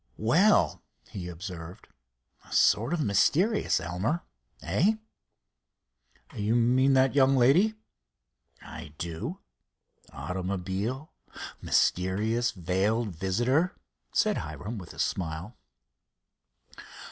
[0.17, 1.87] "Well," he observed,
[2.49, 4.23] "sort of mysterious, Elmer;
[4.63, 4.93] eh?"
[6.33, 7.75] "You mean that young lady?"
[8.63, 9.41] "I do.
[10.11, 13.75] Automobile—mysterious veiled visitor,"
[14.11, 15.55] said Hiram with a smile.